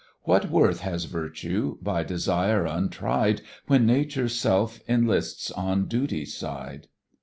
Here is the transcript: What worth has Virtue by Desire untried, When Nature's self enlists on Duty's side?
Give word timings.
What 0.23 0.49
worth 0.49 0.79
has 0.79 1.05
Virtue 1.05 1.77
by 1.79 2.01
Desire 2.03 2.65
untried, 2.65 3.43
When 3.67 3.85
Nature's 3.85 4.33
self 4.33 4.79
enlists 4.89 5.51
on 5.51 5.85
Duty's 5.85 6.33
side? 6.33 6.87